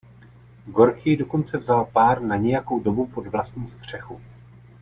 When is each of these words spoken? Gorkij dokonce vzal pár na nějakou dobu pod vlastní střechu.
Gorkij 0.67 1.15
dokonce 1.15 1.57
vzal 1.59 1.85
pár 1.85 2.21
na 2.21 2.35
nějakou 2.35 2.79
dobu 2.79 3.07
pod 3.07 3.27
vlastní 3.27 3.67
střechu. 3.67 4.21